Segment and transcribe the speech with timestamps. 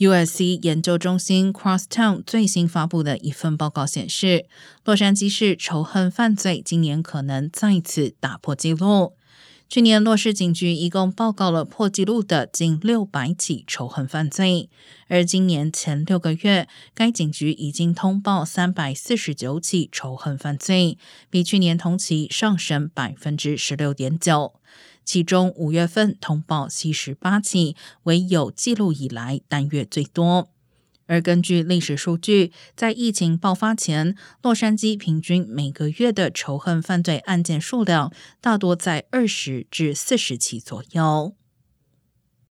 [0.00, 4.46] U.S.C 研究中心 Crosstown 最新发布的一份报告显示，
[4.84, 9.17] 洛杉矶市仇恨犯罪今年可能再次打破纪录。
[9.68, 14.70] 去年，洛市警局一共报告了破纪录的近六百起仇恨犯罪，
[15.08, 20.96] 而今年前六个月，该警局已经通报三百四十九起仇恨犯罪，
[21.28, 24.54] 比去年同期上升百分之十六点九。
[25.04, 30.48] 其中五月份通报七十八起，为有记录以来单月最多。
[31.08, 41.34] 而根据历史数据，在疫情爆发前，洛杉矶平均每个月的仇恨犯罪案件数量大多在二十至四十起左右。